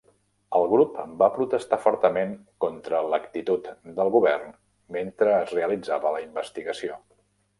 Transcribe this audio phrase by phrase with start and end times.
[0.59, 2.31] El grup va protestar fortament
[2.65, 3.69] contra l"actitud
[3.99, 4.57] del Govern
[4.97, 6.99] mentre es realitzava la investigació.